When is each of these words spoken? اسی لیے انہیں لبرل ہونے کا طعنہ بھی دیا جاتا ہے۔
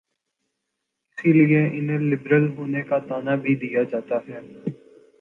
اسی 1.09 1.31
لیے 1.33 1.61
انہیں 1.67 1.99
لبرل 2.09 2.47
ہونے 2.49 2.81
کا 2.83 2.97
طعنہ 2.99 3.35
بھی 3.41 3.55
دیا 3.55 3.83
جاتا 3.83 4.17
ہے۔ 4.27 4.39